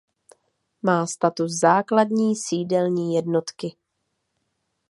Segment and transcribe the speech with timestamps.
[0.81, 3.75] Má status základní sídelní jednotky.